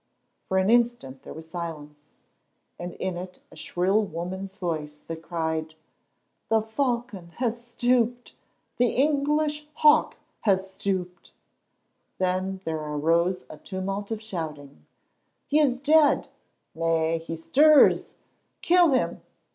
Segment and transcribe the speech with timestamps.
[0.47, 1.95] For an instant there was silence,
[2.79, 5.75] and in it a shrill woman's voice that cried:
[6.49, 8.33] "The Falcon has stooped.
[8.77, 11.33] The English hawk has stooped!"
[12.17, 14.87] Then there arose a tumult of shouting.
[15.45, 16.29] "He is dead!"
[16.73, 18.15] "Nay, he stirs."
[18.63, 19.21] "Kill him!"